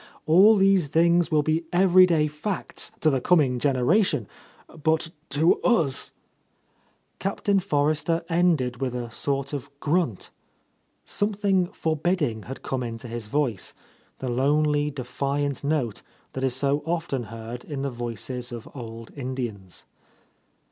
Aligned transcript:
All 0.25 0.55
these 0.55 0.87
things 0.87 1.29
will 1.29 1.43
be 1.43 1.65
every 1.71 2.07
day 2.07 2.25
facts 2.27 2.91
to 3.01 3.11
the 3.11 3.21
coming 3.21 3.59
generation, 3.59 4.27
but 4.81 5.11
to 5.29 5.61
us 5.61 6.11
—"Captain 7.19 7.59
Forrester 7.59 8.25
ended 8.27 8.81
with 8.81 8.95
a 8.95 9.11
sort 9.11 9.53
of 9.53 9.69
grunt. 9.79 10.31
Something 11.05 11.67
forbidding 11.71 12.41
had 12.49 12.63
come 12.63 12.81
into 12.81 13.07
his 13.07 13.27
voice, 13.27 13.75
the 14.17 14.27
lonely, 14.27 14.89
defiant 14.89 15.63
note 15.63 16.01
that 16.33 16.43
is 16.43 16.55
so 16.55 16.81
often 16.83 17.25
heard 17.25 17.63
in 17.63 17.83
the 17.83 17.91
voices 17.91 18.51
of 18.51 18.67
old 18.75 19.11
Indians. 19.15 19.85